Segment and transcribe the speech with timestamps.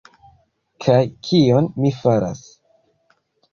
[0.85, 1.01] Kaj...
[1.27, 2.43] kion mi faras?